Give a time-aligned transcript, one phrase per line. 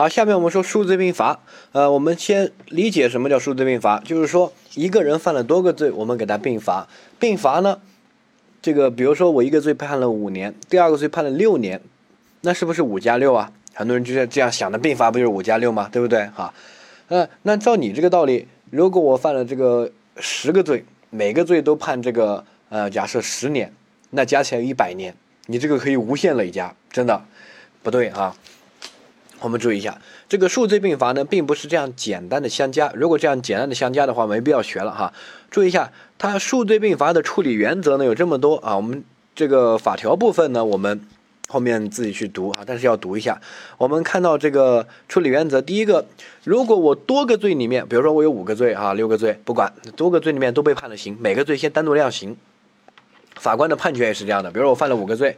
[0.00, 1.40] 好，下面我们说数罪并罚。
[1.72, 6.88] 呃，我们先理解什么叫数罪并罚，就是说一个人犯了多个罪，我们给他并罚。
[7.18, 7.78] 并罚呢，
[8.62, 11.82] 这个比如说我一个罪判了五年，第二个罪判了六年，
[12.40, 13.52] 那是不是五加六啊？
[13.74, 15.86] 很多人就是这样想的，并罚不就是五加六吗？
[15.92, 16.24] 对不对？
[16.28, 16.54] 哈，
[17.08, 23.70] 呃，那照你这个道理，如果我犯了这个十个罪，每个罪都判这个呃，假设十年，
[24.08, 25.14] 那加起来一百年，
[25.44, 27.22] 你这个可以无限累加，真的
[27.82, 28.34] 不对啊。
[29.40, 29.98] 我们注意一下，
[30.28, 32.92] 这个数罪并罚呢，并不是这样简单的相加。
[32.94, 35.12] 如果这样简单的相加的话，没必要学了哈。
[35.50, 38.76] 注意一下，它数罪并罚的处理原则呢有这么多啊。
[38.76, 39.02] 我们
[39.34, 41.00] 这个法条部分呢，我们
[41.48, 43.40] 后面自己去读啊，但是要读一下。
[43.78, 46.04] 我们看到这个处理原则，第一个，
[46.44, 52.36] 如果我多个罪里面，比如说我有五个罪啊，六个罪，不管多个罪里面都被判了刑，每个罪先单独量刑。
[53.36, 55.34] 法官的判决也是这样的，比如说我犯了五个罪。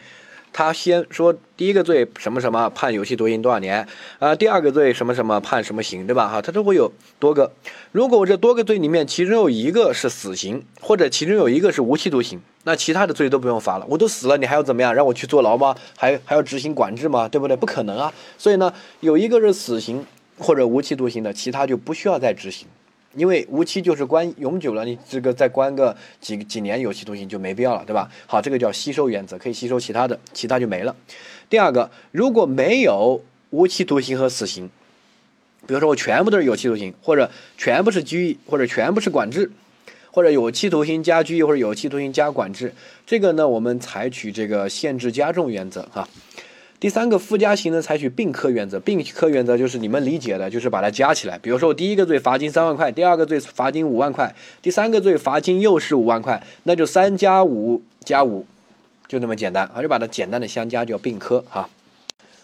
[0.53, 3.87] 他先说第一个罪什么什么判有期徒刑多少年
[4.19, 4.35] 啊？
[4.35, 6.29] 第二个罪什么什么判什么刑，对吧？
[6.29, 7.51] 哈，他都会有多个。
[7.91, 13.87] 如果我这多个罪里面其中有一个是死刑，或者其中有一个是无期徒刑，那其他的罪都不用罚了。
[13.89, 14.95] 我都死了，你还要怎么样？
[14.95, 15.75] 让我去坐牢吗？
[15.97, 17.27] 还还要执行管制吗？
[17.27, 17.57] 对不对？
[17.57, 18.13] 不可能啊。
[18.37, 20.05] 所以呢，有一个是死刑
[20.39, 22.69] 或者无期徒刑的，其他就不需要再执行。
[23.15, 28.11] 因为无期就是关永久了，你这个再关个几几年有期徒刑就没必要了，对吧？
[28.27, 30.97] 好，这个叫吸收原则，可以吸收其他的，其他就没了。
[31.51, 34.71] 第二个，如果没有无期徒刑和死刑，
[35.67, 39.51] 比如说我全部都是有期徒刑，或者全部是拘役，或者全部是管制，
[40.11, 42.75] 或者有期徒刑加拘役，或者有期徒刑加管制，
[43.07, 46.09] 这个呢，我们采取这个限制加重原则哈。
[46.83, 48.81] 第三个附加刑呢，采取并科原则。
[48.81, 51.39] 并科原则就是你们理解的，就是把它加起来。
[51.39, 58.45] 比如说，我第一个罪罚金三万块，第二个罪罚金五万块，第三个罪罚金又是五万块，那就三加五加五，
[59.07, 61.71] 就那么简单啊，就把它简单的相加叫并科哈。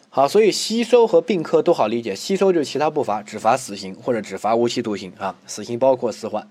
[0.08, 2.14] 好，所以吸收和并科都好理解。
[2.14, 6.46] 吸收就是其他不罚，只罚死刑或者只罚无期徒刑啊，死刑包括死缓。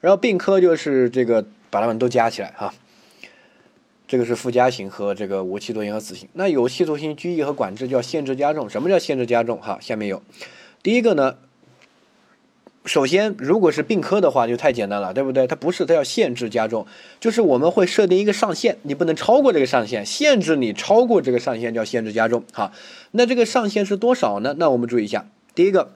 [0.00, 2.72] 然后并科就是这个把它们都加起来哈。
[4.08, 6.26] 这个是附加刑和这个无期徒刑和死刑。
[6.32, 8.68] 那有期徒刑、拘役和管制叫限制加重。
[8.70, 9.60] 什么叫限制加重？
[9.60, 10.22] 哈，下面有，
[10.82, 11.36] 第一个呢，
[12.86, 15.46] 首先如果是并科的话就太简单了，对不对？
[15.46, 16.86] 它不是，它要限制加重，
[17.20, 22.42] 就是我们会设定一个上限，你不能超过这个上限，限制你超过这个上限叫限制加重。
[22.52, 22.72] 好，
[23.10, 24.54] 那这个上限是多少呢？
[24.58, 25.92] 那我们注意一下，第一个，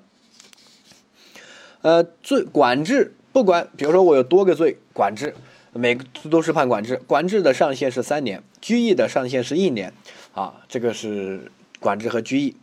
[1.81, 5.35] 呃，罪管制，不管，比如说我有多个罪管制。
[5.75, 9.93] 每个都是判管制，管制的上限是三年，拘役的上限是一年，
[10.35, 11.51] 啊，这个是
[11.81, 12.55] 管制和拘役。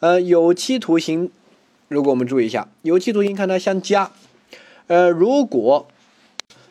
[0.00, 1.30] 呃，有期徒刑，
[1.88, 4.12] 如果我们注意一下，有期徒刑看它相加，
[4.86, 5.88] 呃，如果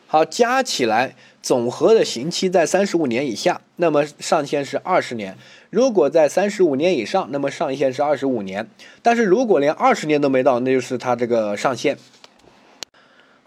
[0.06, 5.34] 好加起来总和的刑期在三十五年以下，那么上限是二十年；
[5.68, 8.70] 如果在三十五年以上，那么上限是二十五年。
[9.02, 11.98] 但是如果连二十年都没到，那就是它这个上限。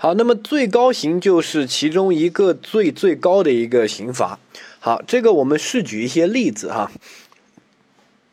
[0.01, 4.39] 好，那么最高刑就是其中一个最最高的一个刑罚。
[4.79, 6.91] 好，这个我们试举一些例子哈。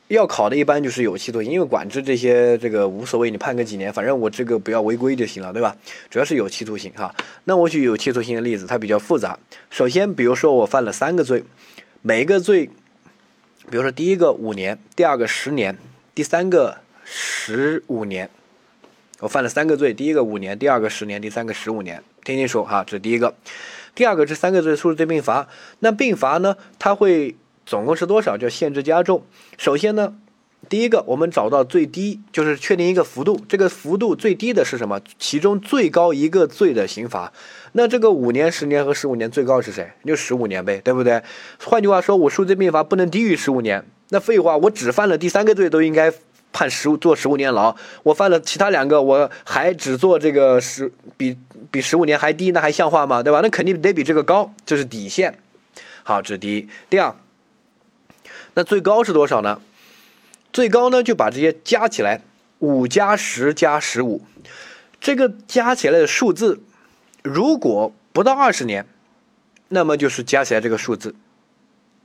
[0.07, 5.77] 要考的一般就是有期徒刑，因为管制这些这个无所谓，你判个几年，反正我这个不要违规就行了，对吧？
[6.09, 7.15] 主要是有期徒刑哈。
[7.45, 9.39] 那我举有期徒刑的例子，它比较复杂。
[9.69, 11.45] 首先，比如说我犯了三个罪，
[12.01, 12.71] 每一个罪，
[13.71, 15.77] 比如说第一个五年，第二个十年，
[16.15, 18.31] 第三个十五年。
[19.21, 22.01] 我犯了三个罪，第一个五年，第二个十年，第三个十五年。
[22.25, 23.35] 听清楚哈，这是第一个。
[23.93, 25.49] 第二个，这三个罪数罪并罚。
[25.81, 26.57] 那并罚呢？
[26.79, 27.35] 它会
[27.67, 28.39] 总共是多少？
[28.39, 29.25] 叫限制加重。
[29.57, 30.15] 首先呢，
[30.69, 33.41] 第一个我们找到最低，就是确定一个幅度。
[33.49, 35.01] 这个幅度最低的是什么？
[35.19, 37.33] 其中最高一个罪的刑罚。
[37.73, 39.91] 那这个五年、十年和十五年最高是谁？
[40.07, 41.21] 就十五年呗，对不对？
[41.65, 43.85] 换句话说，我数罪并罚不能低于十五年。
[44.11, 46.13] 那废话，我只犯了第三个罪都应该。
[46.53, 51.37] 判十五坐十五年牢，我犯了其他两个，我还只做这个十比
[51.71, 53.23] 比十五年还低，那还像话吗？
[53.23, 53.41] 对吧？
[53.43, 55.39] 那肯定得比这个高，这是底线。
[56.03, 56.69] 好，这是第一。
[56.89, 57.15] 第二，
[58.55, 59.61] 那最高是多少呢？
[60.53, 62.23] 最高呢就把这些加起来，
[62.61, 64.23] 五加十加十五，
[64.99, 66.61] 这个加起来的数字，
[67.23, 68.87] 如果不到二十年，
[69.69, 71.15] 那么就是加起来这个数字，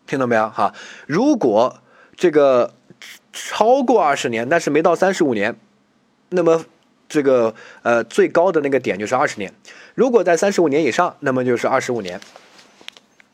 [0.05, 0.49] 听懂没有？
[0.49, 0.73] 哈，
[1.07, 1.81] 如果
[2.15, 2.73] 这个。
[3.33, 5.55] 超过二十年，但是没到三十五年，
[6.29, 6.63] 那么
[7.09, 9.51] 这个呃最高的那个点就是二十年。
[9.95, 12.21] 如果在三十五年以上，那么就是二十五年。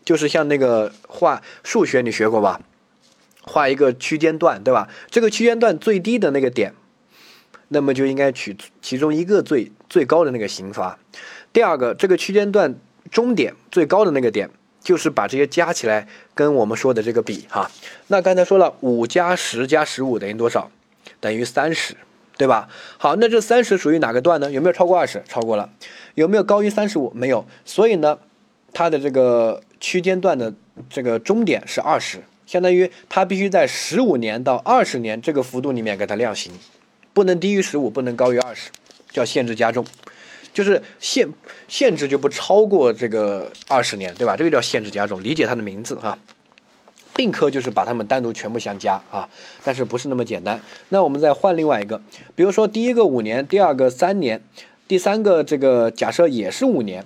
[0.06, 2.60] 就是像那个画数学，你学过吧？
[3.44, 4.90] 画一个区间段，对吧？
[5.12, 6.74] 这个区间段最低的那个点，
[7.68, 10.98] 那么就应该取其中一个最最高的那个刑罚。
[11.54, 12.80] 第二个，这个区间段
[13.12, 14.50] 终点最高的那个点。
[14.89, 17.69] 就是把这些加起来跟我们说的这个比哈，
[18.07, 20.71] 那刚才说了五加十加十五等于多少？
[21.19, 21.95] 等于三十，
[22.39, 22.68] 对吧？
[22.97, 24.50] 好，那这三十属于哪个段呢？
[24.50, 25.21] 有没有超过二十？
[25.27, 25.69] 超过了。
[26.15, 27.12] 有没有高于三十五？
[27.13, 27.45] 没有。
[27.65, 28.18] 所以呢，
[28.74, 30.51] 它的这个区间段的
[30.89, 36.51] 这个终点是二十，相当于它必须在十五年到二十年这个幅度里面给它量刑，
[37.13, 38.71] 不能低于十五，不能高于二十，
[39.12, 39.86] 叫限制加重。
[40.54, 41.28] 就是限
[41.68, 44.36] 限制就不超过这个二十年，对吧？
[44.36, 46.18] 这个叫限制加重，理解它的名字哈。
[47.16, 49.28] 并科就是把它们单独全部相加啊，
[49.62, 50.62] 但是不是那么简单。
[50.88, 52.01] 那我们再换另外一个，
[52.34, 54.42] 比如说第一个五年，第二个三年，
[54.88, 57.04] 第三个这个假设也是五年，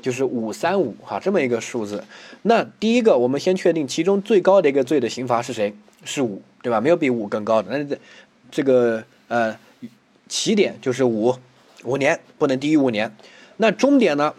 [0.00, 2.04] 就是五三五哈这么一个数字。
[2.42, 5.74] 那第一个我们先确定其中最高的一个罪的刑罚是谁？
[6.04, 6.80] 是五，对吧？
[6.80, 7.76] 没有比五更高的。
[7.76, 7.98] 那这
[8.48, 9.58] 这个呃
[10.28, 11.34] 起点就是五。
[11.84, 13.14] 五年不能低于五年，
[13.56, 14.34] 那终点呢？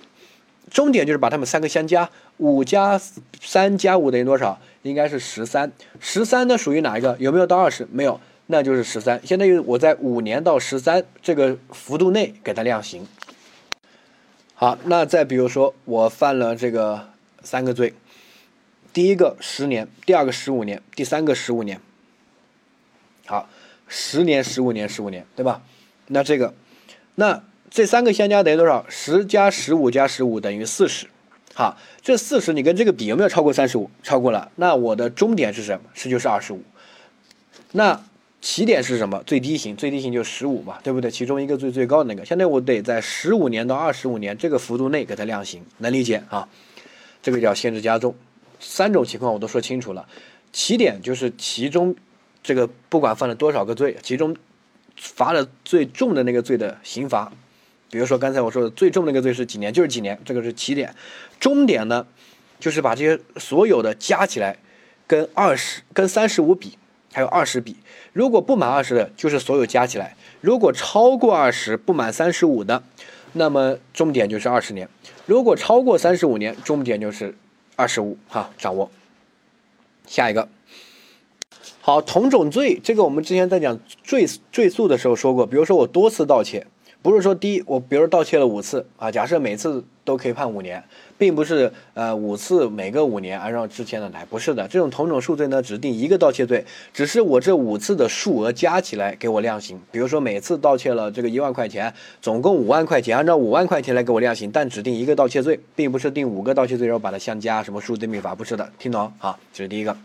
[0.72, 3.00] 终点就是把它们三个相加，五加
[3.42, 4.60] 三加五等于多少？
[4.82, 5.72] 应该是十三。
[6.00, 7.16] 十三呢属于哪一个？
[7.20, 7.88] 有没有到二十？
[7.92, 9.24] 没有，那就是十三。
[9.28, 13.08] 相当于我在五年到十三这个幅度内给它量刑。
[14.56, 17.10] 好，那再比如说我犯了这个
[17.44, 17.94] 三个罪，
[18.92, 21.80] 第一个十年，第二个十五年，第三个十五年。
[23.28, 23.48] 好，
[23.88, 25.62] 十年、十五年、十五年，对吧？
[26.08, 26.56] 那这个。
[27.16, 28.86] 那这三个相加等于多少？
[28.90, 31.08] 十加十五加十五等于四十。
[31.56, 33.90] 好，这四十你跟这个比有没有超过三十五？
[34.02, 34.52] 超过了。
[34.56, 35.90] 那我的终点是什么？
[35.94, 36.64] 是就是二十五。
[37.74, 38.04] 那
[38.42, 39.22] 起点是什么？
[39.26, 41.12] 最低刑，最低刑就十五嘛，对不对？
[41.12, 46.48] 其中一个最最高的那个，相当于我得在十五年到二十五年这个幅度内给它量刑，能理解啊？
[47.22, 48.16] 这个叫限制加重。
[48.60, 50.08] 三种情况我都说清楚了。
[50.52, 51.96] 起点就是其中
[52.42, 54.36] 这个不管犯了多少个罪，其中。
[55.04, 57.30] 罚的最重的那个罪的刑罚，
[57.90, 60.96] 比如说刚才我说的最重那个罪是几年，就是几年，这个是起点。
[61.42, 62.08] 终点呢，
[62.58, 64.58] 就是把这些所有的加起来，
[65.06, 66.78] 跟二十、跟三十五比，
[67.12, 67.76] 还有二十比。
[68.14, 72.82] 如果不满二十的，就是所有加起来；如果超过二十，不满三十五的，
[73.34, 74.88] 那么终点就是二十年；
[75.26, 77.36] 如果超过三十五年，终点就是
[77.76, 78.18] 二十五。
[78.30, 78.90] 哈，掌握。
[80.08, 80.48] 下一个。
[81.86, 85.46] 好，同种罪，这个我们之前在讲罪罪诉的时候说过。
[85.46, 86.66] 比如说我多次盗窃，
[87.02, 90.82] 不是说第一我，比如盗窃了五次啊，假设每次都可以判五年，
[91.18, 94.66] 并不是呃五次每个五年按照之前的来，不是的。
[94.70, 96.64] 这种同种数罪呢，只定一个盗窃罪，
[96.94, 99.78] 只是我这五次的数额加起来给我量刑。
[99.92, 109.38] 比如说每次盗窃了这个一万块钱，总共五万块钱，按照五万块钱来给我量刑，但只定一个盗窃罪，并不是定五个盗窃罪然后把它相加，什么数罪并罚，不是的，听懂啊？
[109.52, 109.98] 这是第一个。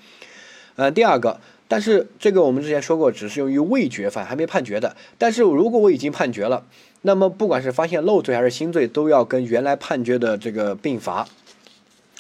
[0.74, 1.38] 呃，第二个。
[1.68, 4.96] 但是这个我们之前说过，只适用于未决犯，还没判决的。
[5.18, 6.64] 但是如果我已经判决了，
[7.02, 11.28] 那么不管是发现漏罪还是新罪，都要跟原来判决的这个并罚。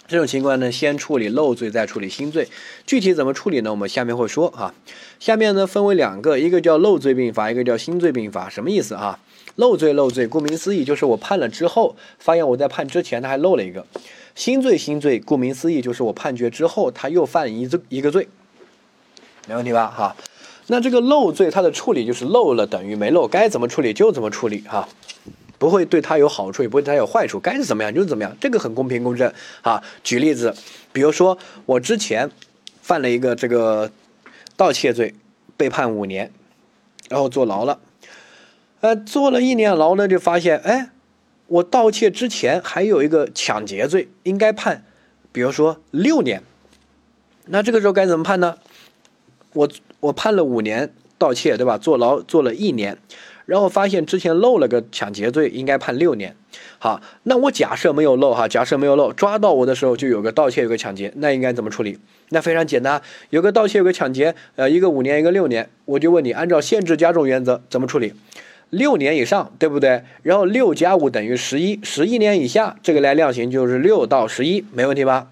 [0.06, 2.48] 这种情况呢，先处理漏罪，再处理新罪。
[2.86, 3.70] 具体怎么处理呢？
[3.70, 4.72] 我们下面会说哈。
[5.18, 8.48] 下面呢分为两个，一个叫漏罪并罚，一个叫新罪并罚。
[8.48, 9.18] 什么意思啊？
[9.56, 13.84] 漏罪漏罪，顾名思义就是我判了之后，发现我在判之前他还漏了一个。
[14.34, 18.28] 新罪新罪，顾名思义就是我判决之后他又犯一罪一个罪。
[19.48, 19.90] 没问题吧？
[19.90, 20.14] 哈，
[20.66, 24.86] 那这个漏罪它的处理就是漏了等于没漏，该怎么处理就怎么处理哈，
[25.58, 29.82] 不会对他有好处，也不会对他有坏处，该是怎么样就是怎么样，这个很公平公正啊。
[30.04, 30.54] 举例子，
[30.92, 32.30] 比如说我之前
[32.82, 33.90] 犯了一个这个
[34.54, 35.14] 盗窃罪，
[35.56, 36.30] 被判五年，
[37.08, 37.80] 然后坐牢了，
[38.82, 40.90] 呃，坐了一年牢呢，就发现哎，
[41.46, 44.84] 我盗窃之前还有一个抢劫罪，应该判，
[45.32, 46.42] 比如说六年，
[47.46, 48.58] 那这个时候该怎么判呢？
[49.58, 51.76] 我我判了五年盗窃，对吧？
[51.76, 52.96] 坐牢坐了一年，
[53.44, 56.36] 然后发现之前漏了个抢劫罪，应该判六年。
[56.78, 61.98] 好，那我假设没有漏哈，假设没有漏，抓到我的时候就有个盗窃，有个抢劫，那应该怎么处理？
[62.28, 68.12] 那非常简单，有个盗窃，有个抢劫，呃，一个五年，一个六年，我就问你，按照限制加重原则怎么处理？
[68.70, 70.04] 六年以上，对不对？
[70.22, 75.28] 然后六加五等于十一，十一年以下，这个来量刑就是六到十一，没问题吧？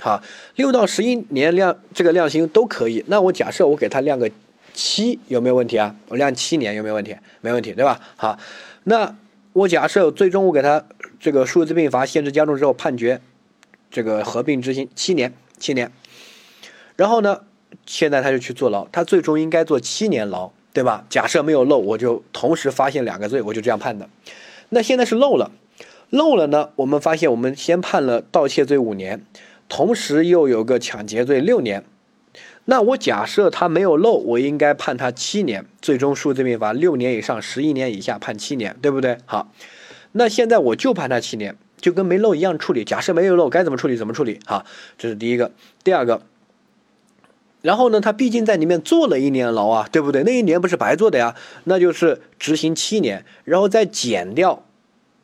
[0.00, 0.22] 好，
[0.56, 3.04] 六到十一年量这个量刑都可以。
[3.06, 4.30] 那我假设我给他量个
[4.72, 5.94] 七，有没有问题啊？
[6.08, 7.16] 我量七年有没有问题？
[7.40, 8.00] 没问题，对吧？
[8.16, 8.36] 好，
[8.82, 9.16] 那
[9.52, 10.84] 我假设最终我给他
[11.20, 13.20] 这个数字并罚限制加重之后判决
[13.88, 15.92] 这个合并执行七年，七年。
[16.96, 17.42] 然后呢，
[17.86, 21.04] 现在他就去坐牢，他最终应该坐七年牢，对吧？
[21.08, 24.08] 假设没有漏，我就同时发现两个罪，我就这样判的。
[24.70, 25.52] 那现在是漏了，
[26.10, 26.70] 漏了呢？
[26.74, 29.24] 我们发现我们先判了盗窃罪五年。
[29.68, 31.84] 同时又有个抢劫罪六年，
[32.66, 39.18] 那我假设他没有漏，我应该判他七年，最终数罪并罚六年以上十一年以下判七年，对不对？
[39.26, 39.52] 好，
[40.12, 42.84] 那现在我就判他七年，就跟没漏一样处理。
[42.84, 44.38] 假设没有漏，该怎么处理怎么处理？
[44.46, 44.64] 好，
[44.96, 45.52] 这是第一个。
[45.82, 46.22] 第二个，
[47.62, 50.22] 然后呢，他毕竟在里面坐了一年牢啊，对不对？
[50.22, 54.64] 那一年不是白做的呀，那就是执行七年，然后再减掉，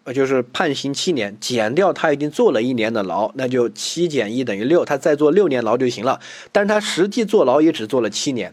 [0.04, 6.19] 呃，就是判刑七年，减掉他已经坐了一年的牢，那就七减一等于六，他再坐六年牢就行了。
[6.52, 8.52] 但是他实际坐牢也只坐了七年，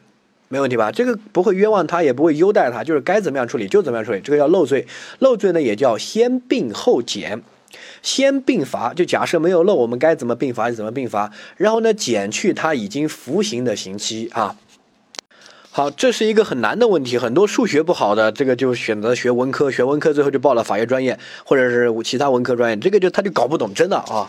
[0.50, 0.92] 没问题吧？
[0.92, 4.86] 这个不会冤枉他，也不会优待他，就是该怎么样处理就怎么样处理，这个叫漏罪。
[5.20, 7.42] 漏罪呢也叫先并后减。
[8.02, 11.32] 先并罚，就假设没有漏，我们该怎么并罚就怎么并罚。
[11.58, 14.56] 然后呢，减去他已经服刑的刑期啊。
[15.78, 24.28] 好，这是一个很难的问题，很多数学不好的，这个就选择学文科，学文科最后就报了法学专业或者是其他文科专业，这个就他就搞不懂，真的啊。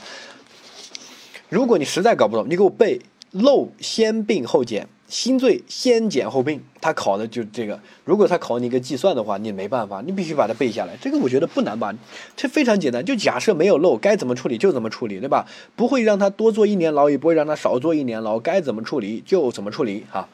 [1.49, 3.01] 如果你实在搞不懂，你给我背
[3.31, 4.87] 漏先并后减。
[5.09, 7.81] 新罪先减后并，他考的就这个。
[8.05, 10.99] 如果他考你一个计算的话，你没办法，你必须把它背下来。
[11.01, 11.95] 这个我觉得不难吧？
[12.37, 15.47] 这非常简单，就假设没有漏，该怎么处理就怎么处理，对吧？
[15.75, 20.29] 不会让他多坐一年牢，也不会让他少坐一年牢，该怎么处理就怎么处理哈。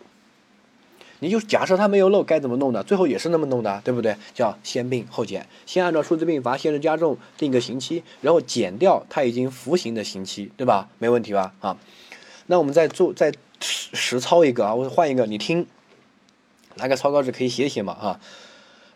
[1.20, 2.82] 你就假设他没有漏，该怎么弄的？
[2.82, 4.16] 最后也是那么弄的，对不对？
[4.34, 10.88] 叫先并后减，先按照数字并罚，限制加重定个刑期，然后减掉他已经服刑的刑期，对吧？
[10.98, 11.54] 没问题吧？
[11.60, 11.76] 啊，
[12.46, 13.32] 那我们再做再。
[13.60, 15.66] 实实操一个啊，我换一个，你听，
[16.74, 18.20] 拿个草稿纸可以写写嘛啊？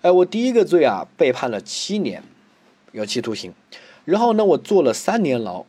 [0.03, 2.23] 哎，我第一个罪啊，被判了七年，
[2.93, 3.55] 有期徒刑，
[4.05, 5.65] 然后呢，我坐了三年牢，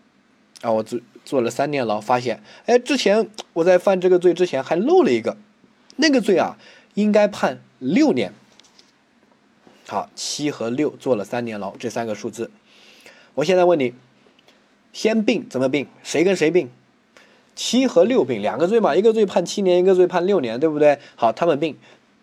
[0.62, 5.38] 啊，我坐坐了三年牢，发现，哎，之前我在犯这个罪之前还漏了一个，
[6.02, 6.58] 那个罪啊，
[6.94, 8.34] 应该判六年。
[9.86, 12.50] 好，七和六坐了三年牢，这三个数字，
[13.36, 13.94] 我现在问你，
[14.94, 15.88] 先并怎么并？
[16.02, 16.70] 谁跟谁并？
[17.54, 21.00] 七和六并两个罪嘛，一个罪判七年，一个罪判六年，对不对？
[21.18, 21.76] 好，他们并，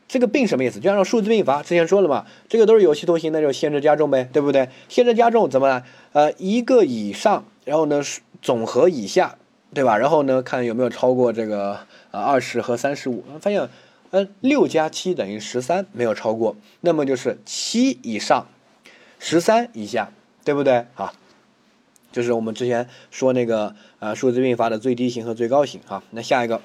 [0.09, 0.81] 这个并什么意思？
[0.81, 4.71] 就按照数字并罚，之前说了嘛，这个都是有期徒刑，那就限制加重呗，对不对？
[4.89, 5.85] 限制加重怎么了？
[6.13, 8.01] 呃，一个以上，然后呢
[8.41, 9.37] 总和以下，
[9.77, 9.99] 对吧？
[9.99, 11.81] 然后呢看有没有超过这个
[12.11, 13.69] 呃二十和三十五，发现，
[14.11, 18.49] 呃六加七等于十三，没有超过，那么就是七以上，
[19.19, 20.11] 十三以下，
[20.45, 20.87] 对不对？
[20.95, 21.13] 好。
[22.11, 26.63] 就是我们之前说那个呃数字并发的最低型和最高型啊，那下一个，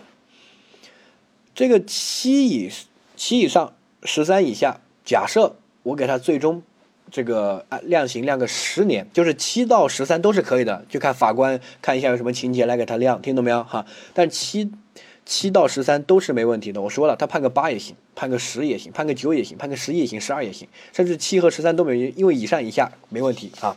[1.54, 2.72] 这个七以
[3.18, 6.64] 七以上十三以下，假设我给它最终
[7.12, 13.86] 这个啊量刑量个十年，就是七到十三都是可以的，就看法官看一下有什么情节来给他量，听懂没有哈？
[14.14, 14.72] 但七
[15.26, 23.76] 七到十三都是没问题的，我说了，他判个八也行，判个十也行，判个九也行，判个十一也行，十二也行，甚至七和十三都没，因为以上以下没问题啊。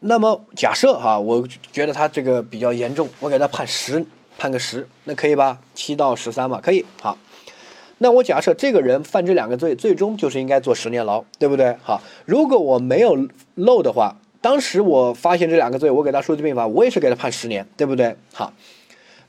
[0.00, 4.04] 那么假设哈，我觉得他这个比较严重，我给他判十，
[4.36, 5.60] 判个十，那可以吧？
[5.74, 6.84] 七到十三嘛，可以。
[7.00, 7.16] 好，
[8.02, 11.76] 那我假设这个人犯这两个罪，最终就是应该坐十年牢，对不对？
[11.82, 18.16] 好，如果我没有漏的话，当时我发现这两个罪，我给他数罪并罚，我也是给他判十年，对不对？
[18.32, 18.52] 好，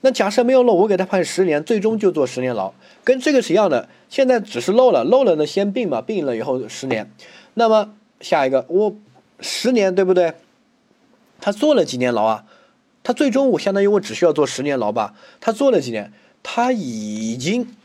[0.01, 3.87] 那假设没有漏，我给他判十年，最终就坐十年牢，跟这个是一样的。
[4.09, 7.11] 现在只是漏了，漏了呢先并嘛，并了以后十年。
[7.53, 8.95] 那么下一个我
[9.39, 10.33] 十年，对不对？
[11.39, 12.45] 他坐了几年牢啊？
[13.03, 15.13] 他最终我相当于我只需要坐十年牢吧？
[15.39, 16.11] 他坐了几年？
[16.41, 17.75] 他已经，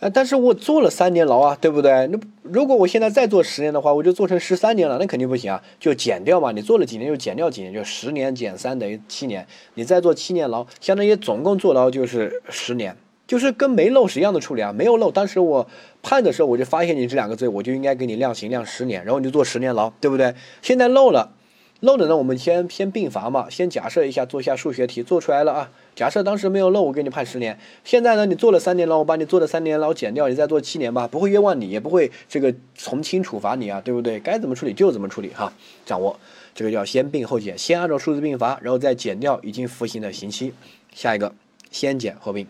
[0.00, 2.06] 呃，但是我坐了三年牢啊，对不对？
[2.06, 6.52] 那如果我现在再坐十年的话，我就做成十三年了，那肯定不行啊，就减掉嘛。
[6.52, 9.44] 你坐了几年就减掉几年，就十年减三等于七年。
[9.74, 14.72] 你再坐七年牢，相当于总共坐牢就是十年，就是跟没漏是一样的处理啊。
[14.72, 15.66] 没有漏，当时我
[16.00, 20.32] 判的时候我就发现你这两个罪，我就应该给你量刑量十年，然后你就坐十年牢，对不对？
[20.62, 21.32] 现在漏了。
[21.80, 25.70] 漏的呢，我们先先并罚嘛，先假设一下，做一下数学题，做出来了啊。
[25.94, 27.56] 假设当时没有漏，我给你判十年。
[27.84, 34.18] 现在呢，你做了三年牢，我把你做的三年牢减掉，你再做七年吧，不会冤枉你，也不会这个从轻处罚你啊，对不对？
[34.18, 35.52] 该怎么处理就怎么处理哈。
[35.86, 36.18] 掌握
[36.52, 40.52] 这个叫先并后减，先按照数字并罚，然后再减掉已经服刑的刑期。
[40.92, 41.32] 下一个，
[41.70, 42.46] 先减后并。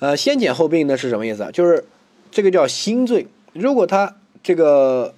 [0.00, 1.48] 呃，先减后并呢是什么意思？
[1.52, 1.84] 就是
[2.32, 5.14] 这个叫新罪，如果他这个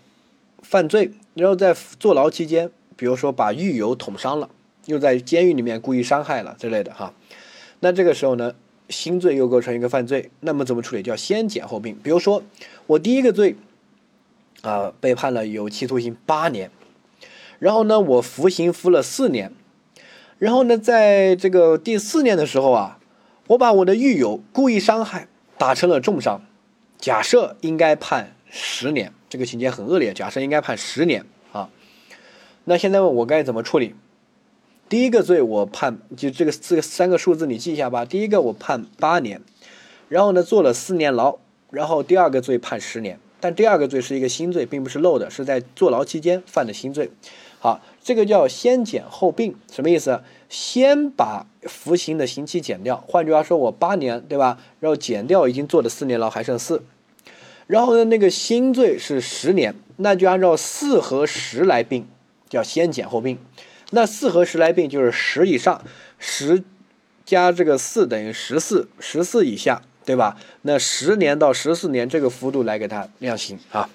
[0.62, 1.12] 犯罪。
[1.34, 4.50] 然后在坐牢期间，比如说把狱友捅伤了，
[4.86, 7.14] 又在监狱里面故意伤害了之类的哈，
[7.80, 8.54] 那这个时候呢，
[8.88, 11.02] 新罪又构成一个犯罪，那么怎么处理？
[11.02, 11.96] 叫先减后并。
[12.02, 12.42] 比如说
[12.88, 13.56] 我第一个罪
[14.62, 16.70] 啊被判了有期徒刑八年，
[17.58, 19.52] 然后呢我服刑服了四年，
[20.38, 22.98] 然后呢在这个第四年的时候啊，
[23.46, 26.42] 我把我的狱友故意伤害打成了重伤，
[26.98, 29.12] 假设应该判十年。
[29.30, 31.70] 这个情节很恶劣，假设应该判十年啊。
[32.64, 33.94] 那现在问我该怎么处理？
[34.88, 38.04] 第一个罪我判就这个这个三个数字你记一下吧。
[38.04, 39.40] 第一个我判八年，
[40.08, 41.38] 然后呢坐了四年牢，
[41.70, 47.10] 然后第二个罪判十年，但第二个罪是一个新罪，并不是漏的，是在坐牢期间犯的新罪。
[47.60, 50.20] 好，这个叫先减后并，什么意思？
[50.48, 54.58] 先把服刑的刑期减掉，换句话说，我八年，对吧？
[54.80, 56.82] 然后减掉已经坐的四年牢，还剩四。
[57.70, 62.04] 然后呢，那个新罪是十年，那就按照四和十来并，
[62.48, 63.38] 叫先减后并。
[63.90, 65.80] 那四和十来并就是十以上，
[66.18, 66.64] 十
[67.24, 70.36] 加这个四等于十四，十四以下，对吧？
[70.62, 73.88] 那十年到十四年这个幅度来给他量刑啊。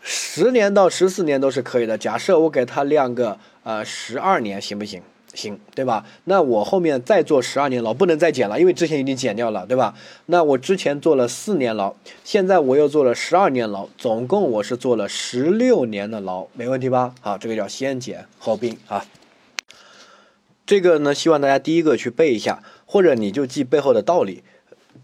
[0.00, 1.98] 十年到十四年都是可以的。
[1.98, 5.02] 假设我给他量个呃十二年，行不行？
[5.34, 6.06] 行，对吧？
[6.24, 9.94] 那我后面再做十二年牢，不能再减了，因为之前已经减掉了，对吧？
[10.26, 17.14] 那我之前做了四年牢，现在我又做了十二年牢，总共我是做了十六年的牢，没问题吧？
[17.20, 19.04] 好，这个叫先减后并啊。
[20.66, 24.42] 这个呢，希望大家第一个去背一下，或者你就记背后的道理。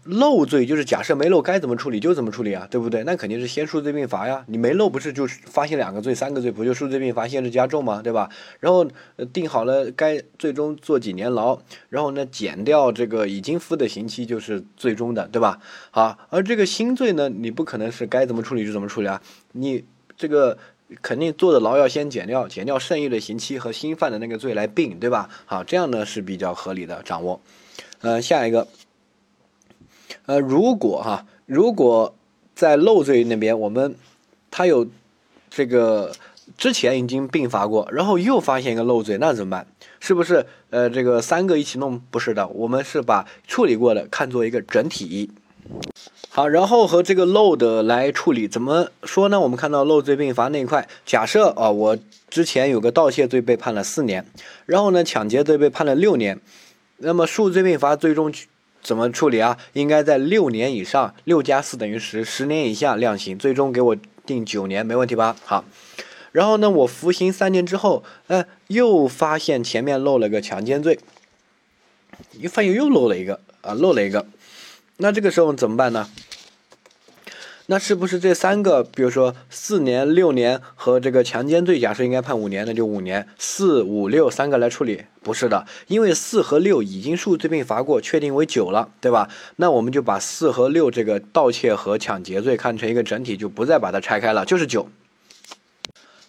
[0.03, 3.03] 漏罪就是假设没漏该怎么处理就怎么处理啊，对不对？
[3.03, 4.43] 那肯定是先数罪并罚呀。
[4.47, 8.01] 你没漏不是就发现两个罪、三个罪，不就数罪并罚、限制加重吗？
[8.01, 8.29] 对吧？
[8.59, 8.87] 然后
[9.31, 15.59] 定好了该最终坐几年牢，然后呢减掉这个已经服的刑期就是最终的，对吧？
[15.91, 19.21] 好，而这个新罪呢，你不可能是该怎么处理就怎么处理啊。
[19.51, 19.83] 你
[20.17, 20.57] 这个
[21.03, 25.29] 肯定坐的牢要先减掉，减掉剩余的刑期和新犯的那个罪来并，对吧？
[25.45, 27.39] 好，这样呢是比较合理的掌握。
[27.99, 28.67] 呃，下一个。
[30.31, 32.15] 呃，如果哈，如果
[32.55, 33.93] 在漏罪那边，我们
[34.49, 34.87] 他有
[35.49, 36.13] 这个
[36.57, 39.67] 之前已经并罚过，然后又发现一个漏罪，那怎么办？
[39.99, 41.99] 是不是呃这个三个一起弄？
[42.09, 45.29] 不是的，我们是把处理过的看作一个整体。
[46.29, 49.37] 好，然后和这个漏的来处理，怎么说呢？
[49.37, 51.97] 我们看到漏罪并罚那一块，假设啊，我
[52.29, 54.25] 之前有个盗窃罪被判了四年，
[54.65, 56.39] 然后呢抢劫罪被判了六年，
[56.99, 58.31] 那么数罪并罚最终。
[58.81, 59.57] 怎么处理啊？
[59.73, 63.95] 应该在六年以上，六加四等于十，十年以下量刑，最终给我
[64.25, 65.35] 定九年，没问题吧？
[65.45, 65.63] 好，
[66.31, 70.99] 然后呢，我服刑三年之后，哎，又发现前面漏了个强奸罪，
[72.39, 74.25] 又发现又漏了一个啊，漏了一个，
[74.97, 76.09] 那这个时候怎么办呢？
[77.71, 85.05] 那是不是这三个，比如说四年、六年和这个强奸罪，假设应该判五年，那就五年，四五六三个来处理？
[85.23, 89.29] 不是的，因为四和六已经数罪并罚过，确定为九了，对吧？
[89.55, 94.89] 那我们就把四和六这个盗窃和抢劫罪看成一个整体，就不再把它拆开了，就是九。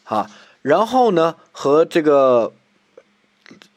[0.05, 0.29] 好，
[0.63, 2.53] 然后呢，和这个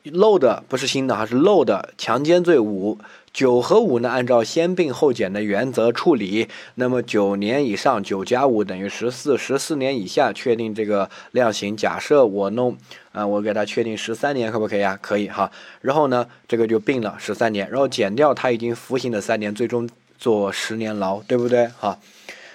[0.04, 3.00] 漏的不是新的，还是漏的强奸罪五。
[3.36, 6.48] 九和五呢，按照先并后减的原则处理。
[6.76, 11.76] 那么九年以上，九加五等于十四，十四年以下确定这个量刑。
[11.76, 12.78] 假设我弄，
[13.12, 14.98] 啊，我给他确定十三年，可不可以啊？
[15.02, 15.52] 可以哈。
[15.82, 21.68] 然后呢，这个就并了十三年，然后减掉他已经服刑的三年，最终坐十年牢，对不对？
[21.78, 22.00] 哈，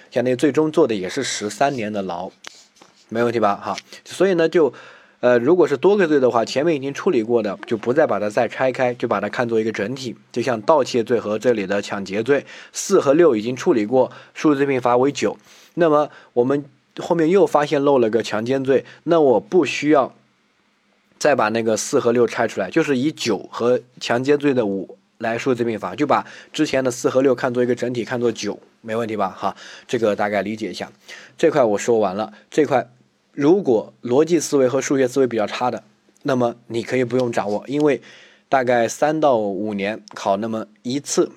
[0.09, 2.31] 相当于最终坐的也是十三年的牢，
[3.09, 3.55] 没问题吧？
[3.55, 4.73] 哈，所以呢就。
[5.21, 10.15] 呃，如果是多个罪的话，前面已经处理过的，就不再把它再拆开，就把它看作一个整体。
[10.31, 15.37] 就像盗窃罪和这里的抢劫罪，四和六已经处理过，数罪并罚为九。
[15.75, 16.65] 那么我们
[16.97, 20.15] 后面又发现漏了个强奸罪，那我不需要
[21.19, 29.29] 再把那个四和六拆出来，就是以九和强奸罪的五来数罪并罚，就把之前的四和六看作一个整体，看作九，没问题吧？
[29.29, 29.55] 哈，
[29.87, 30.91] 这个大概理解一下。
[31.37, 32.89] 这块我说完了，这块。
[33.33, 35.83] 如果逻辑思维和数学思维比较差的，
[36.23, 38.01] 那么你可以不用掌握，因为
[38.49, 41.31] 大概三到五年考那么一次，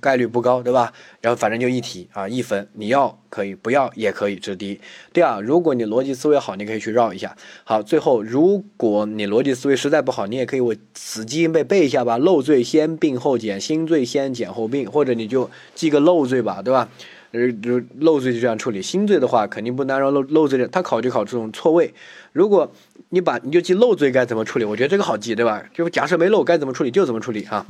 [0.00, 0.92] 概率不高，对吧？
[1.20, 4.80] 然后反正就一题啊，一分，你要可以，不要也可以，这是第一。
[5.12, 7.34] 第二，如果你逻辑思维好，你可以去绕一下。
[7.64, 12.18] 好，最后如果你逻辑思维实在不好，你也可以我死记硬背背一下吧。
[12.18, 16.88] 漏罪先并后减，新罪先减后并，或者你就记个漏罪吧，对吧？
[17.32, 21.94] 呃，就漏罪就这样处理，新罪的话肯定不能按照漏漏罪的，他考就考这种错位。
[22.32, 22.72] 如果
[23.10, 25.62] 你把你就记漏罪该怎么处理，我觉得这个好记，对吧？
[25.72, 27.66] 就假设没漏该怎么处理就怎么处理啊。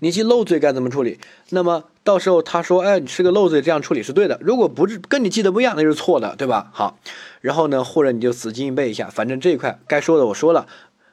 [0.00, 1.18] 你记漏罪该怎么处理，
[1.50, 4.38] 那么到时候他说，哎，你是个漏罪，这样处理是对的。
[4.40, 6.70] 如果不是跟你记得不一样，那就是错的，对吧？
[6.72, 6.98] 好，
[7.40, 10.68] 然后呢，或者你就死记硬背一下，反正这一块该说的我说了。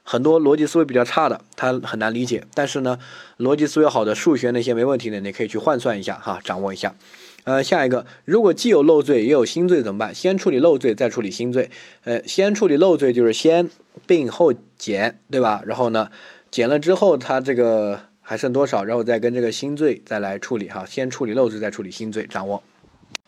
[0.07, 2.45] 很多逻辑思维比较差的，他很难理解。
[2.53, 2.99] 但是呢，
[3.39, 6.95] 逻辑思维好的，数学那些没问题的，你可以去换算一下哈，掌握一下。
[7.43, 10.13] 呃，下一个，如果既有漏罪也有新罪怎么办？
[10.13, 11.69] 先处理漏罪，再处理新罪。
[12.03, 13.69] 呃，先处理漏罪就是先
[14.05, 15.63] 并后减，对吧？
[15.65, 16.09] 然后呢，
[16.51, 18.83] 减了之后，它这个还剩多少？
[18.83, 20.85] 然后再跟这个新罪再来处理哈。
[20.87, 22.63] 先处理漏罪，再处理新罪，掌握。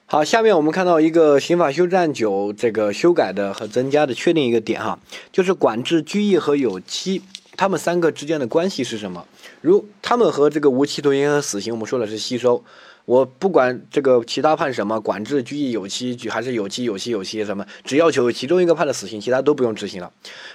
[0.10, 4.98] 好，下面我们看到一个刑法修正案九这个修改的和增加的确定一个点哈，
[5.34, 7.22] 就是管制拘役和有期
[7.58, 9.26] 他们三个之间的关系是什么？
[9.60, 12.64] 如他们和这个无期徒刑和死刑，我们说的是吸收。
[13.04, 20.10] 我不管这个其他判什么，管制、拘役、有期，还是有期、有期、有期什么，只要求其中一个判了死刑，其他都不用执行了。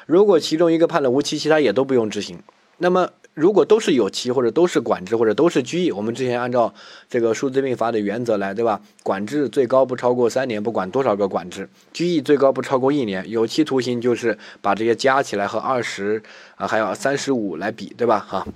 [0.06, 2.38] 如果其中一个判了无期，其他也都不用执行。
[2.78, 6.72] 那么如果都是有期，或者都是管制，或者都是拘役，我们之前按照
[7.08, 8.80] 这个数字并罚的原则来，对吧？
[9.02, 16.22] 管制最高不超过三年，不管多少个管制；拘役最高不超过一年；有期徒刑就是把这些加起来和二十
[16.56, 18.18] 啊，还有三十五来比，对吧？
[18.18, 18.46] 哈。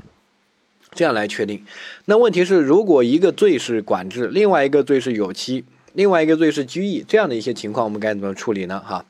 [0.93, 1.63] 这样来确定，
[2.07, 5.63] 那问题是，如果一个罪是管制，另外一个罪是有期，
[5.93, 8.83] 另外一个罪是拘役，这样的一些情况，我们该怎么处理呢？
[8.83, 9.05] 哈，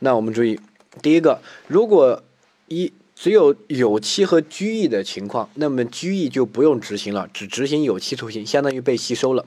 [0.00, 0.60] 那我们注意，
[1.00, 2.22] 第一个，如果
[2.68, 9.44] 一只有有期和拘役的情况，那么拘役就不用执行了，只执行有期徒刑，相当于被吸收了。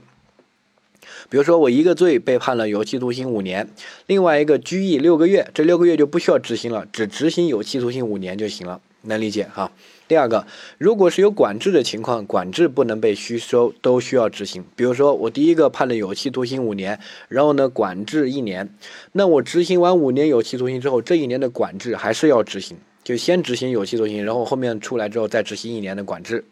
[1.28, 3.68] 比如说，我一个罪被判了有期徒刑五年，
[4.06, 9.72] 另外一个拘役六个月，这六个月就不需要执行了，只执行有期徒刑五年就行了，能理解哈？
[10.08, 10.46] 第二个，
[10.78, 14.64] 如果是有管制的情况，管制不能被吸收，都需要执行。
[14.76, 18.72] 比如说，我第一个判了有期徒刑五年，然后呢管制一年，
[19.14, 26.46] 那我执行完五年有期徒刑之后，这一年的管制还是要执行，就先执行有期徒刑，然后后面出来之后再执行一年的管制。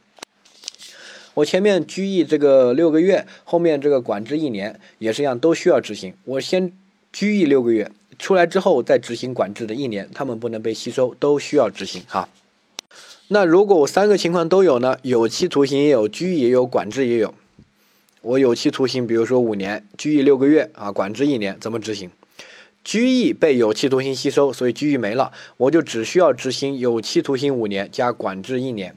[1.34, 6.14] 我前面拘役这个六个月，后面这个管制一年也是一样，都需要执行。
[6.26, 6.74] 我先
[7.14, 12.28] 拘役六个月，出来之后再执行管制的一年，他们不能被吸收，都需要执行哈。
[13.30, 14.98] 那如果我三个情况都有呢？
[15.04, 17.34] 有期徒刑也有，拘役也有，管制也有。
[18.22, 22.12] 我有期徒刑，比如说五年，拘役六个月啊，管制一年，怎么执行？
[22.84, 28.96] 拘役被有期徒刑吸收，所以拘役没了，我就只需要执行有期徒刑五年加管制一年，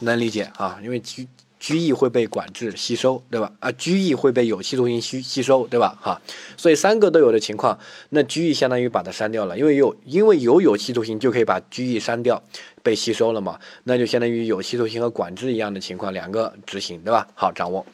[0.00, 0.78] 能理解啊？
[0.82, 1.26] 因为拘。
[1.64, 3.52] 拘役会被管制吸收，对吧？
[3.60, 5.96] 啊，拘役会被有期徒刑吸吸收，对吧？
[6.02, 6.20] 哈，
[6.56, 12.42] 所以三个都有的情况，那拘役相当于把它删掉了，因为有因为有有期徒刑就可以把拘役删掉，
[12.82, 17.28] 被吸收了嘛，那就相当于有期徒刑和管制一样的情况，两个执行，对吧？
[17.36, 17.86] 好，掌握。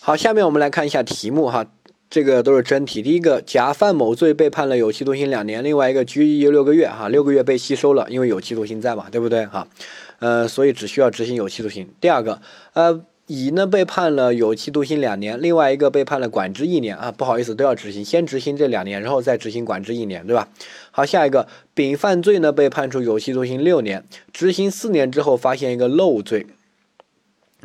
[0.00, 1.66] 好，下面我们来看一下题目哈，
[2.16, 3.02] 这个都是真题。
[3.02, 9.44] 第一个，甲犯某罪被判了有期徒刑两年，另外一个拘役六个月，哈，六个月被吸收了，因为有期徒刑在嘛，对不对？
[9.44, 9.68] 哈。
[10.20, 11.86] 呃，所以只需要执行有期徒刑。
[12.00, 12.40] 第二个，
[12.72, 20.48] 呃，乙呢被判了有期徒刑两年，另外一个被判了管制一年啊，不好意思，都要执行，先执行这两年，然后再执行管制一年，对吧？
[20.90, 24.02] 好，下一个，丙犯罪呢被判处有期徒刑六年，
[24.32, 26.46] 执行四年之后发现一个漏罪，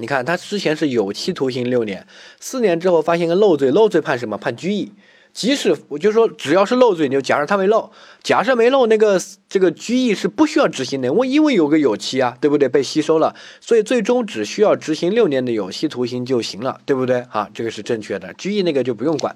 [0.02, 2.06] 你看他之前是有期徒刑六年，
[2.40, 4.38] 四年之后发现个漏罪，漏罪判什么？
[4.38, 4.92] 判拘役。
[5.34, 7.90] 即使我就说，只要是漏罪，你就假设他没漏，
[8.22, 12.68] 假设没漏，那个这个拘役是不需要执行的，我因为有个有期啊，对不对？
[12.68, 17.22] 被吸收了，所以最终只需要执行六年的有期徒刑就行了，对不对？
[17.30, 19.34] 啊，这个是正确的，拘役那个就不用管。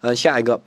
[0.00, 0.60] 嗯，下一个。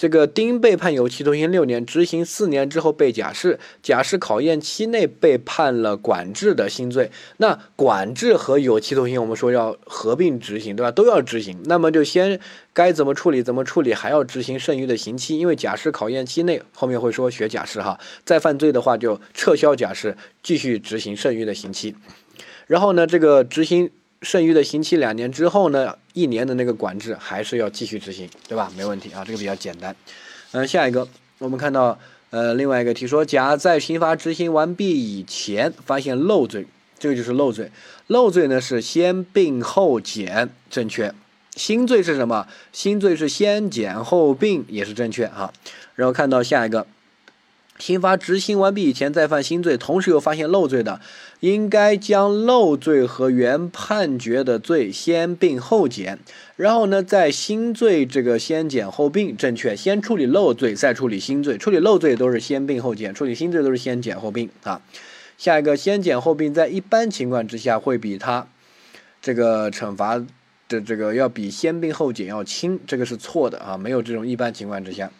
[0.00, 7.10] 这个丁被判有期徒刑六年，执行四年之后被假释，假释考验期内被判了管制的新罪。
[7.36, 10.90] 那管制和有期徒刑，我们说要合并执行，对吧？
[10.90, 11.60] 都要执行。
[11.66, 12.40] 那么就先
[12.72, 18.00] 该怎么处理怎么处理，还要执行剩余的刑期，因为假释考验期内，后面会说学假释哈。
[18.24, 21.94] 再犯罪的话就撤销假释，继续执行剩余的刑期。
[22.66, 23.90] 然后呢，这个执行。
[24.22, 28.70] 剩余的刑期两年之后呢，一年的那个管制还是要继续执行，对吧？
[28.76, 29.96] 没问题啊，这个比较简单。
[30.52, 36.66] 嗯，下一个我们看到，呃，另外一个题说，甲在刑罚执行完毕以前发现漏罪，
[36.98, 37.70] 这个就是漏罪。
[38.08, 41.14] 漏罪呢是先并后减，正确。
[41.56, 42.46] 新罪是什么？
[42.72, 45.52] 新罪是先减后并，也是正确哈。
[45.94, 46.86] 然后看到下一个。
[47.80, 51.00] 刑罚执行完毕以前再犯新罪，同时又发现漏罪的，
[51.40, 56.18] 应该将漏罪和原判决的罪先并后减，
[56.56, 59.74] 然后呢，在新罪这个先减后并，正确。
[59.74, 61.56] 先处理漏罪，再处理新罪。
[61.56, 64.82] 处理漏罪都是先并后减，处理新罪都是先减后并啊。
[65.38, 68.46] 下一个先减后并，在一般情况之下会比他
[69.22, 70.22] 这个惩罚
[70.68, 75.10] 的这个要比先并后减要轻，这个是错的啊，没有这种一般情况之下。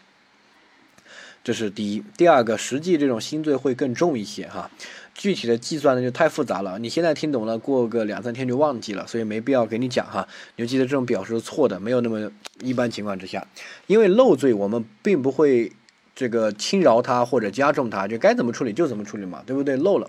[1.42, 4.70] 这是第一，第二个，实际这种新罪会更重一些哈，
[5.14, 10.29] 具体的计算呢就太复杂了，你现在听懂了，过个两三天就忘记了，所以没必要给你讲哈。
[10.57, 13.46] 你就记得这种表述是错的，没有那么一般情况之下，
[13.87, 15.72] 因为漏罪我们并不会
[16.14, 19.79] 这个轻饶他或者加重他，就该怎么处理就怎么处理嘛，对不对？
[19.79, 20.07] 漏了，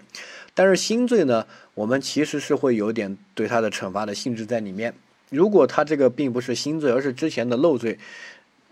[0.53, 4.93] 但是新罪呢，我们其实是会有点对他的惩罚的性质在里面。
[5.29, 7.97] 如果他这个并不是新罪，而是之前的漏罪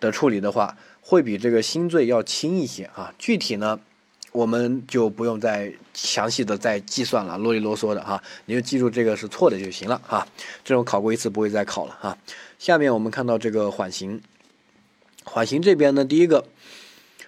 [0.02, 0.78] 的处理的话。
[1.10, 3.80] 会比这个新罪要轻一些啊，具体呢，
[4.32, 10.28] 我们就不用再详细的再计算了，啰里啰嗦的哈，你就记住这个是错的就行了哈。
[10.63, 12.15] 这种考过一次不会再考了哈。
[12.60, 14.22] 下面我们看到这个缓刑，
[15.24, 16.45] 缓刑这边呢，第一个，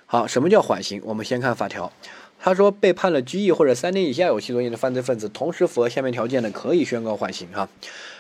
[0.05, 1.01] 好，什么叫缓刑？
[1.03, 1.91] 我们先看法条，
[2.37, 7.67] 他说被判了拘役或者三年以下有期徒刑的犯罪分子，同时符合下面条件的，可以宣告缓刑哈。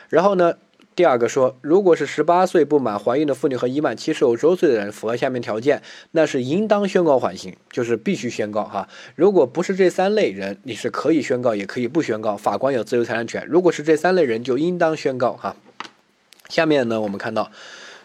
[0.09, 0.55] 然后呢？
[0.93, 8.87] 第二个说，如果是十八岁不满怀孕的妇女和已满七十五周岁的人，符合下面条件，那是应当宣告缓刑，就是必须宣告哈。
[9.15, 13.45] 如果不是这三类人，你是可以宣告，也可以不宣告，法官有自由裁量权。
[13.47, 15.55] 如果是这三类人，就应当宣告哈。
[16.49, 17.49] 下面呢，我们看到。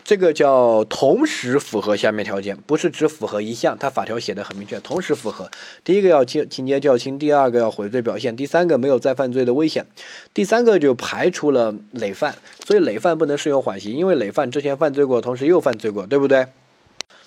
[0.06, 5.50] 这个叫同时符合下面条件，不是只符合一项，它法条写的很明确，同时符合。
[5.82, 9.84] 第一个要情情节较轻，第二个要悔罪表现，第三个没有再犯罪的危险，
[10.32, 16.46] 第三个就排除了累犯，所以累犯不能适用缓刑，因为累犯之前犯罪过，同时又犯罪过，对不对？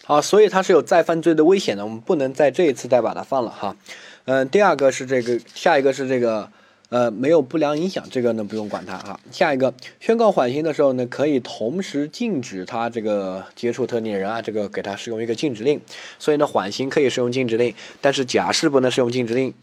[0.05, 3.75] 好，所以他是有再犯罪的危险的，我们不能在这一次再把它放了哈。
[4.23, 6.49] 嗯，第二个是这个，下一个是这个。
[6.89, 9.19] 呃，没有不良影响，这个呢不用管它哈。
[9.31, 15.79] 下一个宣告缓刑的时候呢，可以同时禁止他这个接触特定人啊，这个给他使用一个禁止令。
[16.17, 19.53] 所以呢，缓刑可以使用禁止令，但是假释不能使用禁止令，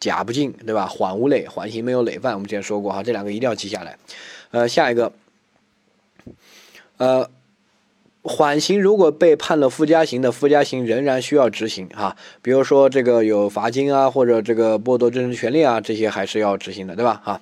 [0.00, 0.86] 假不禁，对吧？
[0.86, 3.96] 缓无累，缓刑没有累犯，我们之前说过哈，这两个一定要记下来。
[4.50, 5.12] 呃，下一个，
[6.96, 7.30] 呃。
[8.26, 12.16] 缓刑如果被判了附加刑的，附加刑仍然需要执行哈。
[12.42, 17.22] 比如说这个有罚金啊，或者这个剥夺政治权利啊，这些还是要执行的，对吧？
[17.24, 17.40] 哈，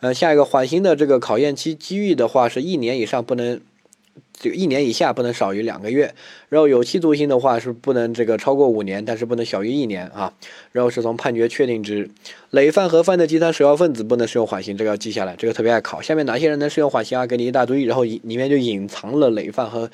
[0.00, 3.60] 呃，下一个缓刑的这个考验期机遇的话，是一年以上不能。
[4.32, 6.14] 这个一年以下不能少于两个月，
[6.48, 10.32] 然后有期徒刑的话是不能这个超过五年，但是不能小于一年啊。
[10.72, 12.08] 然后是从判决确定之，
[12.50, 16.00] 累犯和犯罪集团首要分子不能适用缓刑，这个要记下来，这个特别爱考。
[16.00, 17.26] 下面哪些人能适用缓刑啊？
[17.26, 19.90] 给你一大堆，然后里面就隐藏了累犯和